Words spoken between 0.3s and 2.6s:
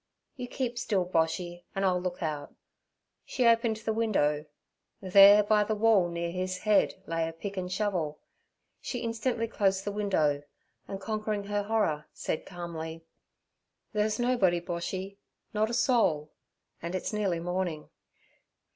'You keep still, Boshy, and I'll look out.'